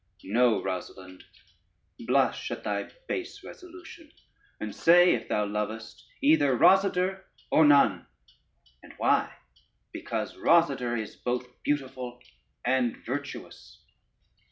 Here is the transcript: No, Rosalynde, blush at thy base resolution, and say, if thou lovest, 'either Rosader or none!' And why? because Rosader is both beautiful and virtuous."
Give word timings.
No, 0.23 0.63
Rosalynde, 0.63 1.21
blush 2.07 2.49
at 2.49 2.63
thy 2.63 2.89
base 3.07 3.43
resolution, 3.43 4.11
and 4.59 4.73
say, 4.73 5.13
if 5.13 5.27
thou 5.29 5.45
lovest, 5.45 6.07
'either 6.23 6.57
Rosader 6.57 7.25
or 7.51 7.65
none!' 7.67 8.07
And 8.81 8.93
why? 8.97 9.31
because 9.91 10.33
Rosader 10.35 10.97
is 10.99 11.15
both 11.17 11.45
beautiful 11.61 12.19
and 12.65 12.97
virtuous." 13.05 13.83